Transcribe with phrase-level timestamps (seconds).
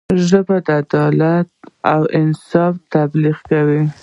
[0.27, 1.21] ژبه د عدل
[1.93, 3.81] او انصاف تبلیغ کوي